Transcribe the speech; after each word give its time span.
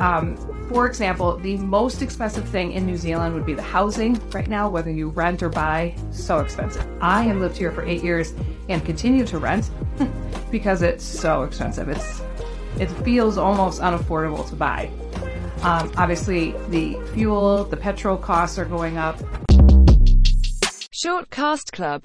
Um, 0.00 0.36
for 0.68 0.86
example, 0.86 1.36
the 1.36 1.56
most 1.58 2.02
expensive 2.02 2.48
thing 2.48 2.72
in 2.72 2.86
New 2.86 2.96
Zealand 2.96 3.34
would 3.34 3.46
be 3.46 3.54
the 3.54 3.62
housing 3.62 4.14
right 4.30 4.48
now, 4.48 4.68
whether 4.68 4.90
you 4.90 5.10
rent 5.10 5.42
or 5.42 5.48
buy, 5.48 5.94
so 6.10 6.40
expensive. 6.40 6.86
I 7.00 7.22
have 7.22 7.36
lived 7.36 7.56
here 7.56 7.70
for 7.70 7.84
eight 7.84 8.02
years 8.02 8.34
and 8.68 8.84
continue 8.84 9.24
to 9.26 9.38
rent 9.38 9.70
because 10.50 10.82
it's 10.82 11.04
so 11.04 11.42
expensive. 11.44 11.88
It's 11.88 12.22
it 12.78 12.88
feels 13.04 13.38
almost 13.38 13.80
unaffordable 13.80 14.48
to 14.48 14.56
buy. 14.56 14.90
Um, 15.62 15.90
obviously, 15.96 16.52
the 16.68 16.98
fuel, 17.14 17.64
the 17.64 17.76
petrol 17.76 18.16
costs 18.16 18.58
are 18.58 18.66
going 18.66 18.98
up. 18.98 19.18
Short 20.90 21.30
Cast 21.30 21.72
Club 21.72 22.02